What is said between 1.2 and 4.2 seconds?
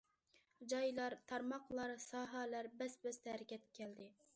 تارماقلار، ساھەلەر بەس- بەستە ھەرىكەتكە كەلدى.